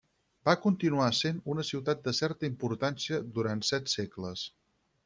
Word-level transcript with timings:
Va 0.47 0.53
continuar 0.61 1.09
essent 1.15 1.37
una 1.55 1.65
ciutat 1.69 2.03
de 2.09 2.15
certa 2.23 2.51
importància 2.53 3.21
durant 3.39 3.65
set 3.73 3.97
segles. 3.97 4.51